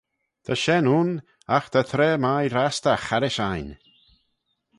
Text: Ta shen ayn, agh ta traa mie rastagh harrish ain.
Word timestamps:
Ta 0.45 0.53
shen 0.63 0.85
ayn, 0.97 1.11
agh 1.57 1.67
ta 1.71 1.81
traa 1.89 2.17
mie 2.23 2.51
rastagh 2.53 3.05
harrish 3.07 3.41
ain. 3.49 3.69